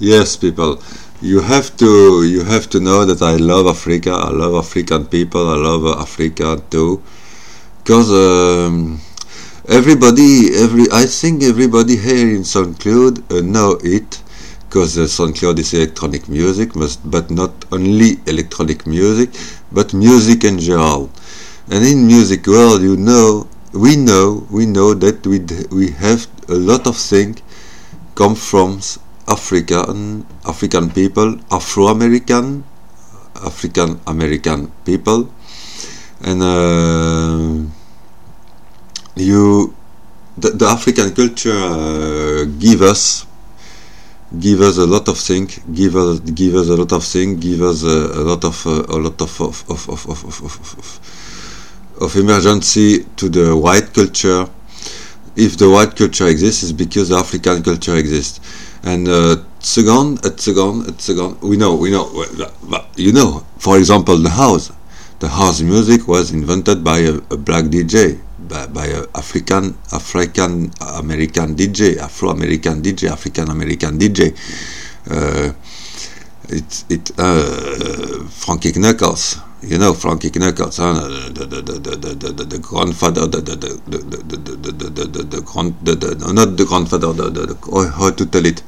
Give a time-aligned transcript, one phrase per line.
[0.00, 0.82] Yes, people.
[1.20, 4.12] You have to you have to know that I love Africa.
[4.12, 5.46] I love African people.
[5.50, 7.02] I love Africa too,
[7.78, 8.98] because um,
[9.68, 14.22] everybody, every I think everybody here in Saint-Cloud uh, know it,
[14.64, 19.28] because uh, Saint-Cloud is electronic music, must, but not only electronic music,
[19.70, 21.10] but music in general.
[21.70, 25.40] And in music world, you know, we know, we know that we
[25.70, 27.42] we have a lot of things
[28.14, 28.80] come from
[29.30, 32.64] African African people, Afro-American,
[33.44, 35.30] African American people,
[36.22, 37.70] and uh,
[39.16, 39.74] you
[40.36, 43.26] the, the, African culture uh, give us
[44.38, 47.62] give us a lot of things, give us give us a lot of things, give
[47.62, 51.00] us a, lot of uh, a lot of of, of, of, of, of,
[52.00, 54.48] of emergency to the white culture.
[55.36, 58.39] If the white culture exists, it's because the African culture exists.
[58.82, 62.08] And uh, second, at second, at second, we know, we know,
[62.96, 64.72] you know, for example, the house.
[65.18, 70.72] The house music was invented by a, a black DJ, by, by a African, African
[70.80, 74.32] American DJ, Afro American DJ, African American DJ.
[75.10, 75.52] Uh,
[76.48, 82.58] it, it, uh, Frankie Knuckles, you know Frankie Knuckles, the, the, the, the, the, the
[82.58, 83.98] grandfather, the the the the
[85.16, 85.24] the
[85.84, 88.62] the not the grandfather, the, the, the how to tell it,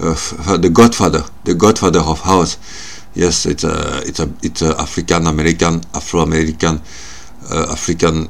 [0.00, 2.56] uh, the godfather, the godfather of house.
[3.14, 6.80] Yes, it's a it's a it's a African American, Afro American,
[7.50, 8.28] uh, African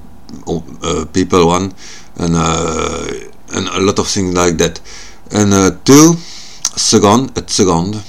[0.49, 1.73] uh, people one,
[2.19, 3.07] and uh,
[3.55, 4.81] and a lot of things like that.
[5.31, 6.15] And uh, two,
[6.77, 8.03] second, at second.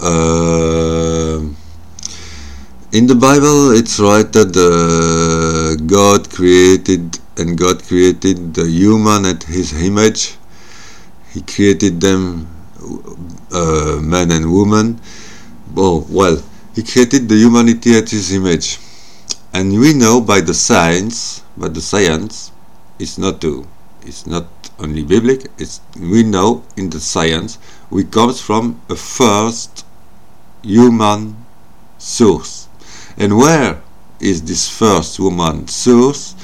[0.00, 1.40] Uh,
[2.96, 9.42] in the Bible, it's right that uh, God created and God created the human at
[9.42, 10.36] His image.
[11.34, 12.48] He created them,
[13.52, 14.98] uh, man and woman.
[15.76, 16.42] Oh well,
[16.74, 18.78] He created the humanity at His image,
[19.52, 22.50] and we know by the science, but the science,
[22.98, 23.68] is not true.
[24.06, 24.46] It's not
[24.78, 25.52] only biblical.
[25.58, 27.58] It's we know in the science
[27.90, 29.84] we comes from a first
[30.62, 31.36] human
[31.98, 32.66] source
[33.18, 33.80] and where
[34.20, 36.34] is this first woman source?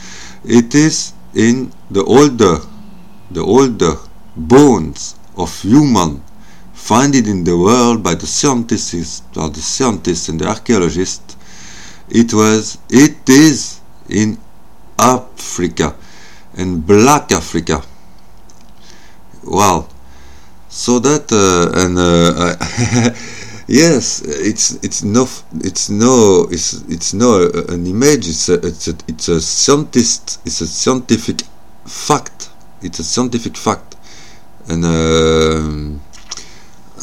[0.44, 2.58] It is in the older,
[3.30, 3.94] the older
[4.36, 6.22] bones of human
[6.72, 11.36] found in the world by the scientists, or the scientists and the archaeologists.
[12.08, 14.38] It was, it is in
[14.98, 15.94] Africa,
[16.56, 17.82] and Black Africa.
[19.44, 19.88] Well,
[20.68, 23.14] so that uh, and uh,
[23.72, 25.26] Yes, it's it's no
[25.64, 28.28] it's no it's it's no an image.
[28.28, 30.42] It's a it's a it's a scientist.
[30.44, 31.40] It's a scientific
[31.86, 32.50] fact.
[32.82, 33.96] It's a scientific fact.
[34.68, 35.96] And uh,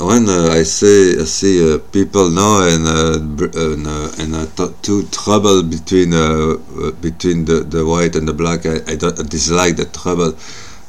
[0.05, 4.71] when uh, I say I see uh, people now and uh, and, uh, and uh,
[4.83, 6.57] to trouble between uh,
[7.01, 10.37] between the, the white and the black, I, I, I dislike the trouble,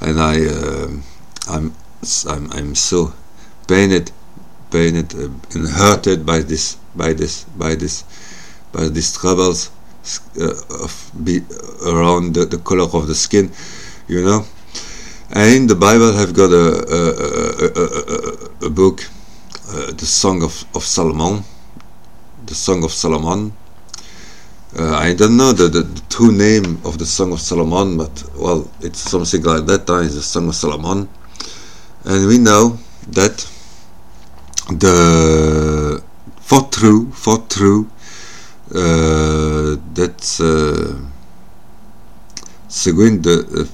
[0.03, 0.45] and I
[1.49, 1.73] I'm
[2.29, 3.15] I'm I'm so
[3.67, 4.13] pained
[4.71, 8.05] pained uh, and hurted by this by this by this
[8.73, 9.71] by these troubles
[10.41, 11.43] uh, of be
[11.87, 13.51] around the, the color of the skin
[14.09, 14.45] you know
[15.33, 16.67] and in the bible i've got a
[16.99, 17.03] a,
[17.65, 17.85] a,
[18.65, 19.05] a, a book
[19.71, 21.43] uh, the song of, of solomon
[22.47, 23.53] the song of solomon
[24.79, 28.25] uh, I don't know the, the, the, true name of the Song of Solomon, but
[28.37, 29.85] well, it's something like that.
[29.85, 31.09] Time is the Song of Solomon,
[32.05, 33.45] and we know that
[34.79, 36.03] the
[36.41, 37.91] for true for true
[38.75, 40.99] uh, that's uh,
[42.69, 43.65] the uh,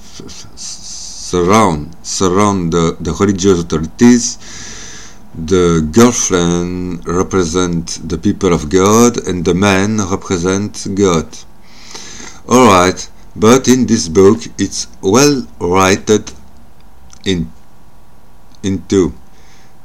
[0.55, 4.37] surround surround the, the religious authorities.
[5.35, 11.27] The girlfriend represent the people of God and the man represent God.
[12.49, 16.25] Alright but in this book it's well written
[17.23, 17.51] in
[18.63, 19.13] into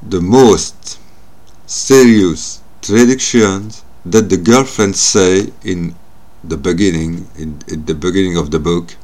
[0.02, 0.98] the most
[1.72, 5.94] serious traditions that the girlfriend say in
[6.44, 8.94] the beginning in, in, the beginning of the book.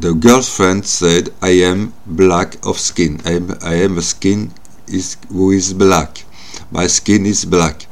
[0.00, 3.20] The girlfriend said i am black of skin.
[3.26, 4.50] I am, I am a skin
[4.86, 6.24] is who is black.
[6.70, 7.86] My skin is black.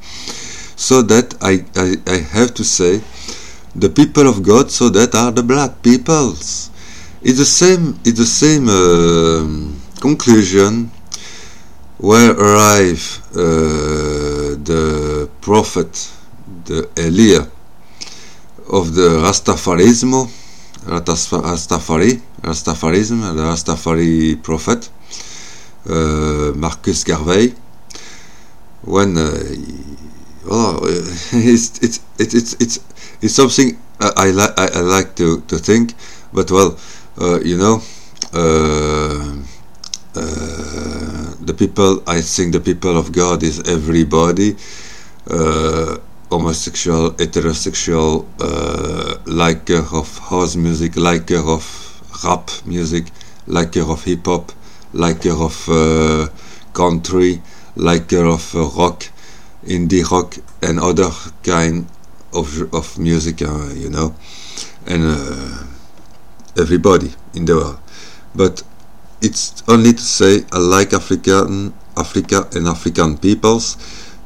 [0.77, 3.03] So that I, I, I have to say
[3.75, 6.71] the people of god so that are the black peoples.
[7.21, 9.45] It's the same it's the same uh,
[10.01, 10.91] conclusion
[11.99, 16.13] where arrive uh, the prophet,
[16.65, 17.49] the Elia
[18.71, 20.27] of the Rastafarismo,
[20.85, 24.91] Rastafari, Rastafarism, the Rastafari prophet,
[25.89, 27.55] uh, Marcus Garvey,
[28.83, 29.31] when uh,
[30.51, 30.81] oh,
[31.33, 32.81] it's, it's it's it's it's
[33.23, 35.95] it's something I, I like I, I like to to think,
[36.33, 36.79] but well,
[37.19, 37.83] uh, you know.
[41.47, 44.57] Uh, uh, the people, I think the people of God is everybody,
[45.31, 45.99] uh,
[46.31, 51.65] homosexual, heterosexual, uh, liker of house music, liker of
[52.25, 53.05] rap music,
[53.47, 54.53] liker of hip hop,
[54.93, 56.29] liker of uh,
[56.73, 57.41] country,
[57.77, 59.05] liker of uh, rock,
[59.67, 61.11] indie rock, and other
[61.43, 61.87] kind
[62.35, 64.15] of of music, uh, you know,
[64.87, 65.05] and
[66.59, 67.79] everybody in the world.
[68.35, 68.63] But
[69.27, 73.77] it's only to say I like African Africa and African peoples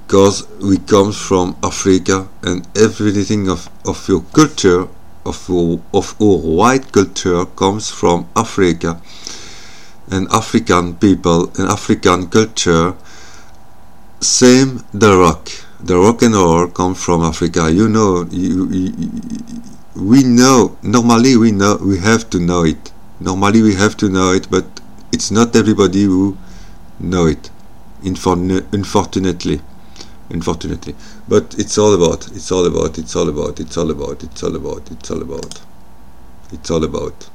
[0.07, 4.89] because we come from Africa and everything of, of your culture
[5.25, 9.01] of your, of our white culture comes from Africa.
[10.11, 12.95] And African people and African culture
[14.21, 15.49] same the rock.
[15.81, 17.71] The rock and roll come from Africa.
[17.71, 18.93] You know you, you,
[19.95, 22.93] we know normally we know we have to know it.
[23.21, 24.80] Normally we have to know it but
[25.13, 26.37] it's not everybody who
[26.99, 27.51] know it
[28.05, 29.61] unfortunately
[30.31, 30.95] unfortunately
[31.29, 34.57] but it's all about it's all about it's all about it's all about it's all
[34.57, 35.61] about it's all about
[36.53, 37.31] it's all about